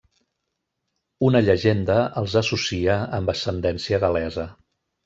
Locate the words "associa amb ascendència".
2.43-4.03